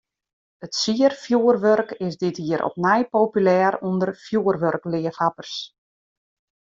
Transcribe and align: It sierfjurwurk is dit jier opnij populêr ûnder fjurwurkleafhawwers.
It 0.67 0.73
sierfjurwurk 0.79 1.89
is 2.07 2.15
dit 2.23 2.35
jier 2.45 2.61
opnij 2.69 3.03
populêr 3.17 3.73
ûnder 3.89 4.11
fjurwurkleafhawwers. 4.23 5.55